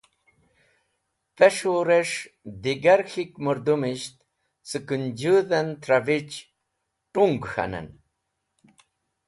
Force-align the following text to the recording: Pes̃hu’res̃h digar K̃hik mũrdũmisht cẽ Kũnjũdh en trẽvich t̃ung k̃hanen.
Pes̃hu’res̃h 1.37 2.19
digar 2.61 3.01
K̃hik 3.09 3.31
mũrdũmisht 3.43 4.15
cẽ 4.67 4.79
Kũnjũdh 4.87 5.55
en 5.59 5.67
trẽvich 5.83 6.35
t̃ung 7.11 7.35
k̃hanen. 7.43 7.87